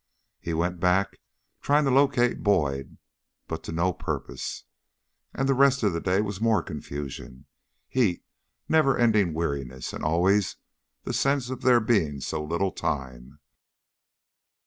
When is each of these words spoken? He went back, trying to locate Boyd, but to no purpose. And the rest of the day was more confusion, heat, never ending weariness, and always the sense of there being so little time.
He 0.39 0.55
went 0.55 0.79
back, 0.79 1.19
trying 1.61 1.85
to 1.85 1.91
locate 1.91 2.41
Boyd, 2.41 2.97
but 3.47 3.61
to 3.65 3.71
no 3.71 3.93
purpose. 3.93 4.63
And 5.31 5.47
the 5.47 5.53
rest 5.53 5.83
of 5.83 5.93
the 5.93 6.01
day 6.01 6.21
was 6.21 6.41
more 6.41 6.63
confusion, 6.63 7.45
heat, 7.87 8.25
never 8.67 8.97
ending 8.97 9.31
weariness, 9.35 9.93
and 9.93 10.03
always 10.03 10.55
the 11.03 11.13
sense 11.13 11.51
of 11.51 11.61
there 11.61 11.79
being 11.79 12.19
so 12.19 12.43
little 12.43 12.71
time. 12.71 13.37